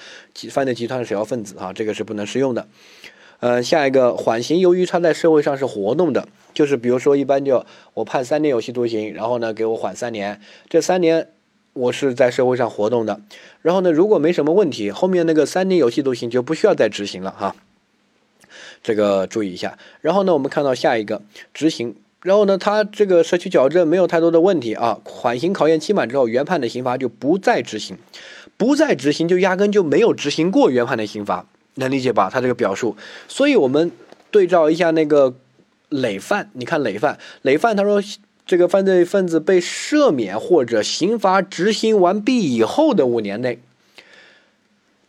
[0.51, 2.67] 犯罪集团首要分子啊，这个是不能适用的。
[3.41, 11.29] 呃，下一个缓刑由于他在社会上是活动的，就是比如说一般就我判三年有期徒刑，然后呢给我缓三年，这三年。
[11.75, 13.21] 我是在社会上活动的，
[13.61, 17.57] 然后呢，如果没什么问题，后面那个三年有期徒刑就不需要再执行了哈，
[18.83, 19.77] 这个注意一下。
[20.01, 21.21] 然后呢，我们看到下一个
[21.53, 27.99] 执行，然后呢，他这个社区矫正没有太多的问题啊，缓刑考验期满之后，原判的刑罚就不再执行，
[28.57, 32.31] 不再执行就压根就没有执行过原判的刑罚，能理解吧？
[32.33, 33.91] 他这个表述，所以我们
[34.31, 35.35] 对照一下那个
[35.89, 38.01] 累犯，你看累犯，累犯他说。
[38.47, 43.59] 这个犯罪分子被赦免或者刑罚执行完毕以后的五年内，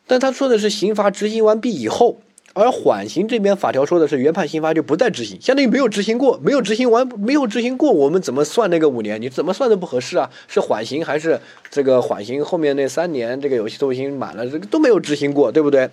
[0.08, 2.22] 但他说的是刑罚执行完毕以后，
[2.54, 9.22] 而缓刑这边法条说的是原判刑罚就不再执行，相当于没有执行过，没有执行完，没有执行过，我们怎么算那个五年？
[9.22, 10.30] 你怎么算都不合适啊！
[10.48, 15.90] 是缓刑还是这个缓刑后面那三年这个有期徒刑满了，这个都没有执行过，对不对？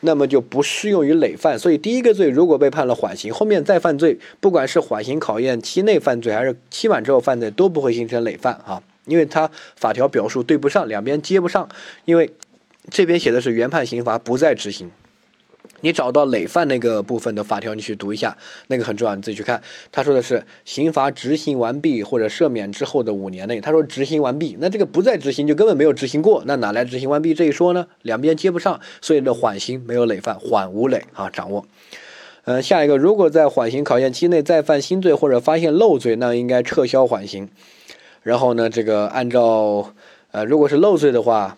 [0.00, 11.68] 那么就不适用于累犯，所以第一个罪如果被判了缓刑，后面再犯罪，不管是缓刑考验期内犯罪还是期满之后犯罪，都不会形成累犯啊，因为他法条表述对不上，两边接不上，
[12.04, 12.30] 因为
[12.90, 14.90] 这边写的是原判刑罚不再执行。
[15.80, 18.36] 你找到累犯那个部分的法条，你去读一下，
[18.68, 19.62] 那个很重要，你自己去看。
[19.90, 27.86] 他说的是刑罚执行完毕或者赦免之后的五年内，他说执行完毕，那这个不再执行就根本没有执行过，那哪来执行完毕这一说呢？
[28.02, 31.64] 两边接不上，所以呢缓刑没有累犯，缓无累啊，掌握。
[32.44, 37.48] 嗯，下一个，如果在缓刑考验期内再犯新罪或者发现漏罪，那应该撤销缓刑。
[38.22, 39.92] 然后呢，这个按照
[40.32, 41.56] 呃，如果是漏罪的话。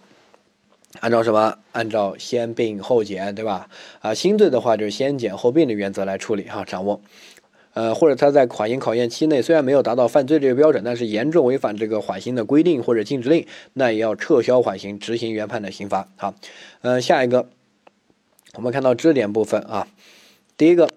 [1.00, 1.58] 按照什么？
[1.72, 3.68] 按照先并后减，对吧？
[4.00, 7.00] 啊，新罪的话就是先减后并的原则来处理哈，掌握。
[7.74, 16.08] 呃，或者他在缓刑考验期内虽然没有达到犯罪这个标准，但是严重违反这个缓刑的规定或者禁止令，那也要撤销缓刑，执行原判的刑罚。
[16.16, 16.34] 好，
[16.82, 17.48] 呃，下一个，
[18.54, 19.88] 我们看到知识点部分啊，
[20.56, 20.88] 第一个。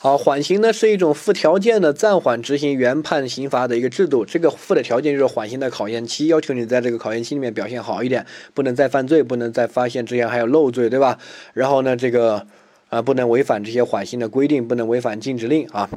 [0.00, 4.24] 好，缓刑呢是一种附条件的暂缓执行原判刑罚的一个制度。
[4.24, 11.18] 这个附的条件就是缓刑的考验期，要求你在这个考验期里面表现好一点，不能再犯罪，不能再发现之前还有漏罪，对吧？
[11.52, 12.46] 然后呢，这个
[12.90, 15.90] 啊不能违反这些缓刑的规定，不能违反禁止令啊。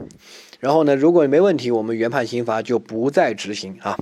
[0.59, 3.99] 然后呢，如果没问题，我们原判刑罚就不再执行啊。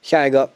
[0.00, 0.48] 下一个，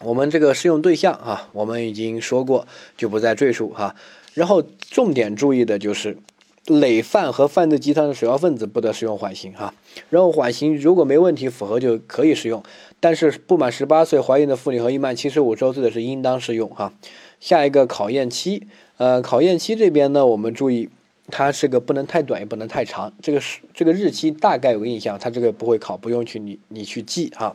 [0.00, 3.96] 我们这个适用对象啊，我们已经说过，就不再赘述哈。
[4.34, 6.18] 然后重点注意的就是。
[6.66, 9.72] 累犯和犯罪集团的首要分子不得适用缓刑哈，
[10.10, 12.62] 然后缓刑如果没问题符合就可以适用，
[12.98, 16.92] 但是不满十八岁怀孕的妇女和已满七十五周岁的是应当适用哈。
[17.38, 20.88] 下一个考验期，呃，考验期这边呢，我们注意
[21.28, 27.54] 它是个不能太短也不能太长，这个是这个日期大概有个印象，它这个不会考，不用去你你去记哈。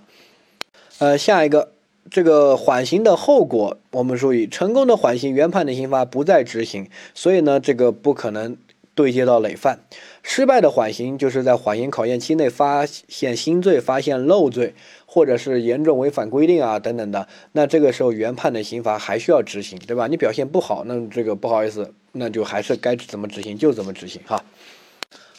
[1.00, 1.74] 呃，下一个
[2.10, 8.56] 这个缓刑的后果，我们注意成功的缓刑原判的刑罚不再执行，所以呢这个不可能。
[8.94, 9.80] 对接到累犯，
[10.22, 14.76] 失败的缓刑就是在缓刑考验期内发现新罪、发现漏罪，
[15.06, 20.08] 或者是严重违反规定啊等等的，那这个时候原判的刑罚还需要执行，对吧？
[20.08, 24.44] 你表现不好，那这个不好意思，那就还是该怎么执行就怎么执行哈。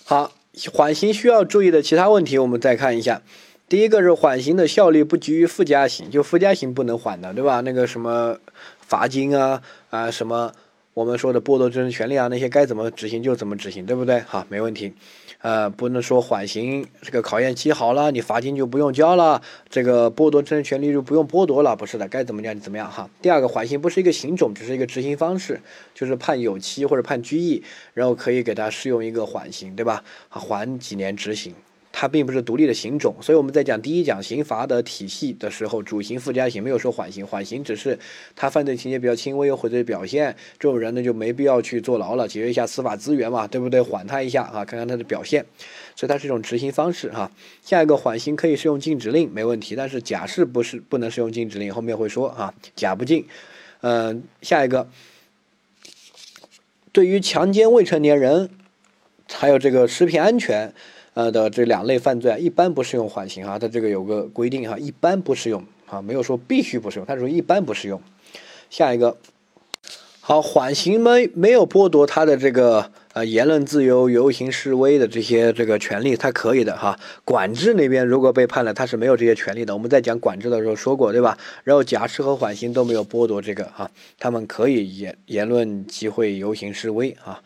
[0.04, 0.32] 好，
[0.72, 3.20] 缓刑需要注意的其他问题，我们再看一下。
[3.68, 7.60] 第一个是缓刑的效力不及于附加刑，就附加刑不能缓的，对吧？
[7.60, 8.38] 那个什么
[8.80, 10.52] 罚金啊啊什么。
[10.94, 14.20] 我们说的剥夺政治权利啊，那些该怎么执行就怎么执行，对不对？
[14.20, 14.92] 好，没问题。
[15.40, 23.09] 呃，不能说缓刑这个考验期好了，你罚金就不用交了，这个剥夺政治权利就不用剥夺了，不是的，该怎么样就怎么样哈。
[23.22, 25.61] 第二个，缓刑不是一个刑种，只是一个执行方式，
[25.94, 30.05] 就是判有期或者判拘役，然后可以给他适用一个缓刑，对吧？
[30.28, 31.55] 缓几年执行。
[31.92, 37.98] 它并不是独立的刑种，所以我们在讲第一讲刑罚的体系的时候，主刑、附加刑没有说缓刑，缓刑只是
[38.35, 43.83] 他犯罪情节比较轻微或者表现，这种人呢就没必要去坐牢了，节约一下司法资源嘛，对不对？
[43.83, 45.44] 缓他一下啊，看看他的表现，
[45.94, 47.31] 所以它是一种执行方式哈。
[47.62, 53.26] 下一个缓刑可以适用禁止令，没问题，但是假释不是不能适用禁止令，后面会说啊，假不禁。
[53.83, 54.88] 嗯，下一个，
[56.90, 58.48] 对于强奸未成年人，
[59.31, 60.72] 还有这个食品安全。
[61.14, 68.01] 呃的这两类犯罪啊，一般不适用缓刑哈，它这个有个规定哈，一般不适用啊，没有说必须不适用，它说一般不适用。
[68.70, 69.18] 下一个，
[70.20, 76.98] 好，缓刑没没有剥夺他的这个呃言论自由、游行示威的这些这个权利，他可以的哈。
[77.27, 79.75] 管制那边如果被判了，他是没有这些权利的。
[79.75, 81.37] 我们在讲管制的时候说过，对吧？
[81.64, 87.42] 然后假释和缓刑都没有剥夺这个哈，他们可以言言论集会、游行示威啊。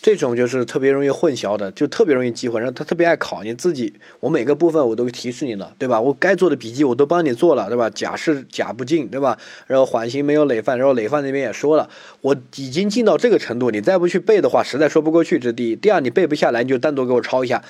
[0.00, 3.94] 这种就是特别容易混淆的，就特别容易记混，然后他特别爱考你自己。
[4.18, 6.00] 我每个部分我都提示你了，对吧？
[6.00, 7.88] 我该做的笔记我都帮你做了，对吧？
[7.90, 9.38] 假释假不进，对吧？
[9.68, 11.88] 然后缓刑没有累犯，然后累犯那边也说了，
[12.20, 15.38] 我已经进到这个程度，你再不去背的话，实在说不过去。
[15.38, 15.76] 这第一。
[15.76, 17.62] 第二，你背不下来，你就单独给我抄一下。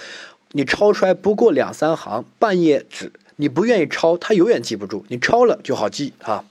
[0.52, 5.04] 你抄出来不过两三行，半页纸，你不愿意抄，他永远记不住。
[5.08, 6.42] 你抄了就好记啊，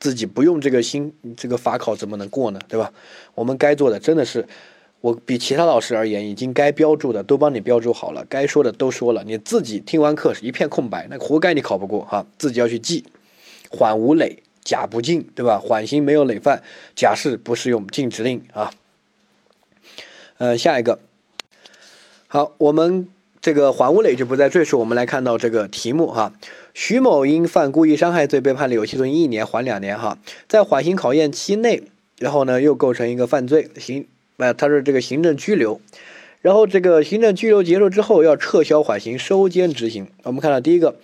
[0.00, 2.60] 自己不用这个心，这个法考怎么能过呢？
[2.66, 2.92] 对吧？
[3.36, 4.44] 我们该做的真的是。
[5.02, 13.04] 我比其他老师而言，已经该标注的都帮你标注好了，该说的都说了，你自己听完课是一片空白，那活该你考不过哈，自己要去记。
[13.68, 15.58] 缓无累，假不进，对吧？
[15.58, 16.62] 缓刑没有累犯，
[16.94, 18.70] 假释不适用禁止令啊。
[20.38, 21.00] 呃，下一个，
[22.28, 23.08] 好，我们
[23.40, 26.32] 这个缓无累就不再赘述，我们来看到这个题目哈。
[26.74, 31.82] 徐某因犯故意伤害罪被判了有期徒刑一年，缓两年哈，在缓刑考验期内，
[32.18, 34.06] 然后呢又构成一个犯罪刑。
[34.38, 35.80] 哎，他是这个行政拘留，
[36.40, 40.08] 然后这个行政拘留结束之后要撤销缓刑，收监执行。
[40.24, 40.96] 我们看到第一个，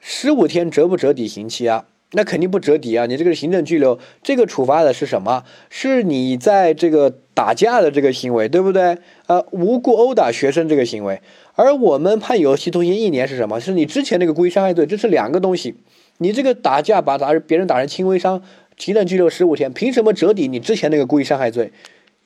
[0.00, 1.86] 十五天折不折抵刑期啊？
[2.12, 3.04] 那肯定不折抵啊！
[3.04, 5.44] 你这个行政拘留，这个处罚的是什么？
[5.68, 8.96] 是你在这个打架的这个行为，对不对？
[9.26, 11.20] 呃，无故殴打学生这个行为。
[11.54, 13.60] 而我们判有期徒刑一年是什么？
[13.60, 15.74] 是你之前那个故意伤害罪，这是两个东西。
[16.16, 18.42] 你这个打架把打别人打成轻微伤，
[18.78, 21.70] 行政拘留十五天，凭什么折抵你之前那个故意伤害罪？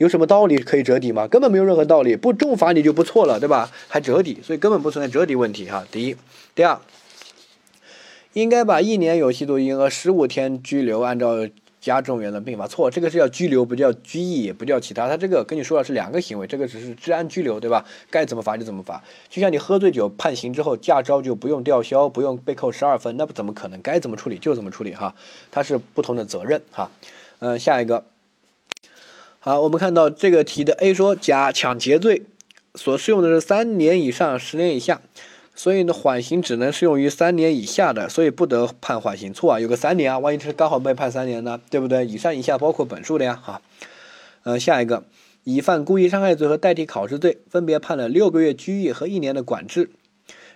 [0.03, 1.29] 有什么道理可以折抵吗？
[1.29, 3.71] 根本没有任何道理，不重罚你就不错了，对吧？
[3.87, 5.87] 还折抵，所以根本不存在折抵问题哈。
[5.93, 6.17] 第一，
[6.57, 6.77] 第二，
[8.33, 11.49] 应该把一年有期徒刑和十五天拘留按照
[11.81, 12.67] 加重原则并罚。
[12.67, 15.09] 错，这个是叫拘留，不叫拘役，也不叫其他。
[15.09, 17.85] 他这个跟你说的是两个行为，这个只是治安拘留，对吧？
[18.11, 19.01] 该怎么罚就怎么罚。
[19.31, 23.81] 就像你喝醉酒判刑之后，驾照就不用吊销，不用被扣十二分，那不怎么可能？
[23.83, 25.15] 该怎么处理就怎么处理哈。
[25.53, 26.91] 它是不同的责任哈。
[27.39, 28.05] 嗯，下一个。
[29.45, 32.23] 好，我们看到这个题的 A 说，甲抢劫罪
[32.77, 35.03] 所适用的是三年以上十年以下，
[35.53, 39.35] 所以呢，缓刑只能适用于三年以下的，所以不得判缓刑。
[39.35, 42.07] 错啊，有个三年啊，万一是刚好被判三年呢，对不对？
[42.07, 43.35] 以上以下包括本数的呀。
[43.43, 43.61] 哈，
[44.45, 45.03] 呃，下一个，
[45.43, 49.91] 乙犯故意伤害罪和代替考试罪，分别判了六个月拘役和一年的管制。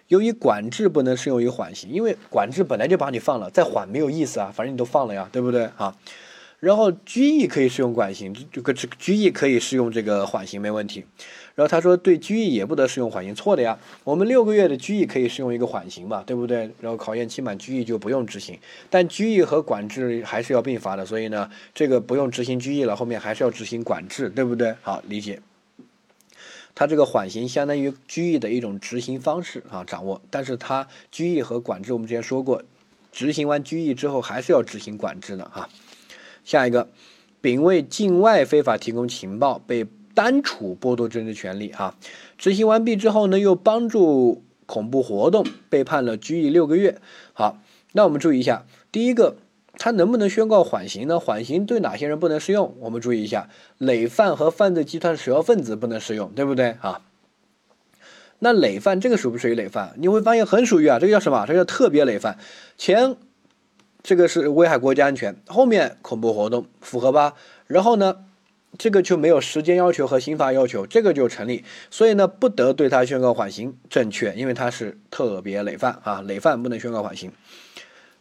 [0.07, 5.65] 由于管制不能适用于缓刑，因为管制本来就把你放了，再缓没有意思啊，反正你都放了呀，对不对？
[5.77, 5.97] 啊。
[6.67, 11.05] 然后拘役可以适用缓刑，这个这拘役可以适用这个缓刑没问题。
[11.55, 13.79] 然后他说对拘役也不得适用缓刑，错的呀。
[14.03, 16.69] 我们六个月的拘役可以适用一个缓刑嘛，对不对？
[16.81, 18.59] 然后考验期满拘役就不用执行，
[18.91, 24.75] 但拘役和管制还是要并罚的，所以呢，这个不用执行拘役了，后面还是要执行管制，对不对？
[24.83, 25.41] 好，理解。
[26.75, 30.21] 他这个缓刑相当于拘役的一种执行方式啊，掌握。
[30.31, 32.65] 但是他拘役和管制我们之前说过，
[33.13, 35.69] 执行完拘役之后还是要执行管制的啊。
[36.47, 36.89] 下一个，
[37.41, 41.97] 丙为境外非法提供情报被单处剥夺政治权利啊，
[42.39, 46.99] 执行完毕之后呢，又帮助恐怖活动，被判了拘役六个月。
[47.33, 47.59] 好，
[47.93, 49.37] 那我们注意一下，第一个，
[49.77, 51.19] 他能不能宣告缓刑呢？
[51.19, 52.77] 缓刑对哪些人不能适用？
[52.79, 57.03] 我们注意一下，累犯和犯罪集团首要分子不能适用，对不对啊？
[58.39, 59.95] 那累犯这个属不属于累犯？
[59.99, 61.45] 你会发现很属于啊，这个叫什么？
[61.45, 62.39] 这个叫特别累犯，
[62.79, 63.17] 前。
[64.07, 67.35] 这个是危害国家安全，后面恐怖活动符合吧？
[67.67, 68.25] 然后呢，
[68.79, 71.65] 这个就没有时间要求和刑罚要求，这个就成立。
[71.91, 77.33] 所以呢，不得对他宣告缓刑，正确，因为他是特别累犯啊，累犯不能宣告缓刑。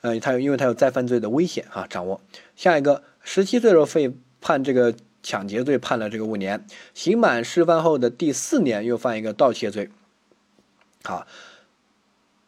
[0.02, 1.86] 呃，他有，因为他有再犯罪的危险啊。
[1.88, 2.20] 掌握
[2.56, 4.12] 下一个，十七岁的时候被
[4.42, 6.66] 判这个抢劫罪，判了这个五年，
[6.96, 9.92] 刑满释放后的第四年又犯一个盗窃罪。
[11.04, 11.28] 好，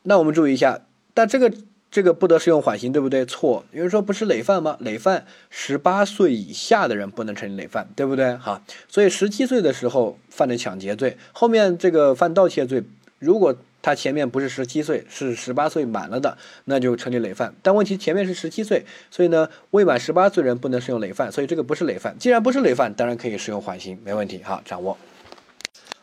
[0.02, 0.82] 那我们注意一下，
[1.14, 1.54] 但这个。
[1.90, 3.26] 这个不得适用缓刑，对不对？
[3.26, 4.78] 错，有人说不是累犯吗？
[4.82, 8.36] 累犯十八岁以下的人不能成立累犯，对不对？
[8.36, 12.84] 哈，所以十七岁的时候犯的抢劫罪，后面这个犯盗窃罪，
[13.20, 17.54] 如果他前面不是十七岁，是十八岁满了的，那就成立累犯。
[17.62, 22.14] 但问题前面是十七岁，所以呢，未满十八岁人不能适用累犯，所以这个不是累犯。
[22.20, 24.40] 既然不是累犯，当然可以适用缓刑，没问题。
[24.40, 24.98] 哈，掌握。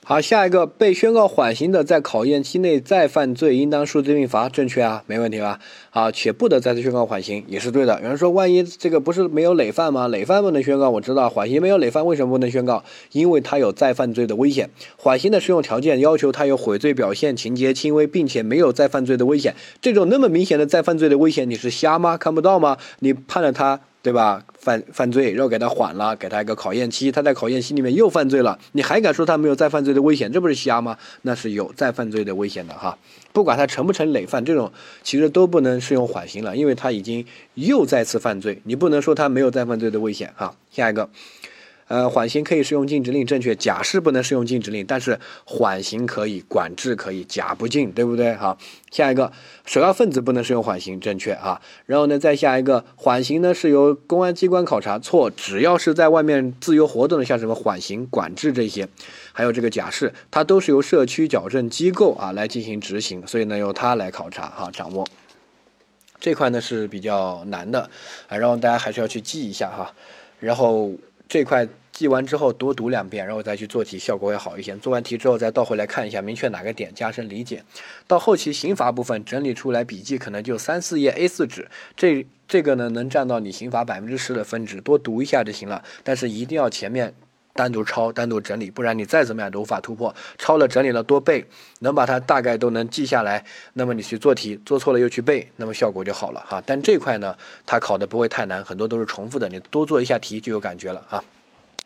[0.07, 5.59] 好，下一个被宣告缓刑的，在考验期内再犯罪，应当数罪并罚，正确啊，没问题吧？
[5.93, 7.99] 啊，且不得再次宣告缓刑，也是对的。
[8.03, 10.07] 有人说，万一这个不是没有累犯吗？
[10.07, 12.85] 累犯不能宣告，我知道，缓刑没有累犯，为什么不能宣告？
[13.13, 14.69] 因为他有再犯罪的危险。
[14.99, 19.55] 缓刑的适用条件要求他有悔罪表现，情节轻微，并且没有再犯罪的危险。
[19.81, 22.19] 这种那么明显的再犯罪的危险，你是瞎吗？
[22.19, 22.77] 看不到吗？
[22.99, 23.81] 你判了他。
[24.05, 24.45] 对吧？
[24.59, 30.31] 犯犯罪，然后给他缓了，给他一个考验期，他在考验期里面又犯罪了，你还敢说他没有再犯罪的危险？
[30.31, 30.99] 这不是瞎吗？
[31.23, 32.99] 那是有再犯罪的危险的哈。
[33.33, 34.71] 不管他成不成累犯，这种
[35.03, 37.25] 其实都不能适用缓刑了，因为他已经
[37.55, 40.55] 又再次犯罪，你不能说他没有再犯罪的危险哈。
[40.71, 41.09] 下一个。
[41.87, 43.55] 呃，缓刑可以适用禁止令，正确。
[43.55, 48.35] 假释不能适用禁止令，但是缓刑可以，管制可以，假不禁，对不对？
[48.35, 48.57] 好，
[48.91, 49.31] 下一个，
[49.67, 51.61] 首要分子不能适用缓刑，正确啊。
[51.85, 55.31] 然后呢，再下一个，缓刑呢是由公安机关考察，错。
[55.31, 58.89] 只要是在外面自由活动的，像什么缓刑、管制这些，
[59.33, 65.07] 还有这个假释，它都是由社区矫正机构啊来进行执行，所以呢，由它来考察哈，掌握
[66.19, 67.91] 这块呢是比较难的
[68.29, 69.93] 啊，然后大家还是要去记一下哈，
[70.41, 70.91] 然后。
[71.29, 74.77] 这块记完之后多读两遍，然后再去做题，效果会好一些。
[74.77, 77.63] 做完题之后再倒回来看一下，明确哪个点，加深理解。
[78.07, 85.83] 到后期刑罚部分整理出来笔记，可能就三四页 A 四纸，这这个呢能占到你刑罚百分之十的分值，多读一下就行了。
[86.03, 87.15] 但是一定要前面
[87.55, 90.15] 单独抄、单独整理，不然你再怎么样都无法突破。
[90.37, 91.47] 抄了、整理了多背，
[91.79, 96.63] 能把它大概都能记下来，那么你去做题，做错了又去背，那么效果就好了哈。
[96.67, 97.35] 但这块呢，
[97.65, 101.25] 它考的不会太难，很多都是重复的，你多做一下题就有感觉了啊。